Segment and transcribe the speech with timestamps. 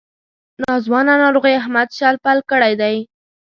[0.61, 2.95] ناځوانه ناروغۍ احمد شل پل کړی دی.